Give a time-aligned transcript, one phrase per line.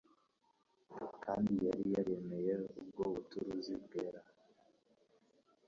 [1.23, 4.21] kandi yari yaremeye ubwo buturuzi bwera.